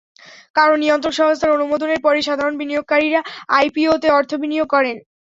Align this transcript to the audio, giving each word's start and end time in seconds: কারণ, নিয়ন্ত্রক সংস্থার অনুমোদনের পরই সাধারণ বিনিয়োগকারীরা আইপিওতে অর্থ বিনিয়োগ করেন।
কারণ, 0.55 0.75
নিয়ন্ত্রক 0.79 1.13
সংস্থার 1.13 1.55
অনুমোদনের 1.57 1.99
পরই 2.01 2.23
সাধারণ 2.23 2.53
বিনিয়োগকারীরা 2.57 3.21
আইপিওতে 3.51 4.07
অর্থ 4.11 4.31
বিনিয়োগ 4.41 4.67
করেন। 4.69 4.95